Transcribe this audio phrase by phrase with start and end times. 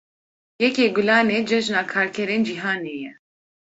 [0.61, 3.11] Yekê Gulanê Cejina Karkerên Cîhanê ye.